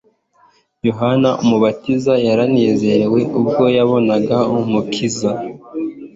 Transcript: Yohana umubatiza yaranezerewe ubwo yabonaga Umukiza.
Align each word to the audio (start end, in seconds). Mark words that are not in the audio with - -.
Yohana 0.87 1.29
umubatiza 1.43 2.13
yaranezerewe 2.27 3.19
ubwo 3.39 3.63
yabonaga 3.77 4.37
Umukiza. 4.59 5.31